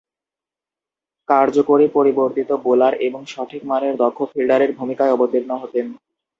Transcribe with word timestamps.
কার্যকরী 1.29 1.85
পরিবর্তিত 1.93 2.49
বোলার 2.63 2.93
ও 3.07 3.29
সঠিক 3.33 3.61
মানের 3.65 3.93
দক্ষ 3.97 4.19
ফিল্ডারের 4.31 4.71
ভূমিকায় 4.77 5.13
অবতীর্ণ 5.15 5.51
হতেন। 5.61 5.85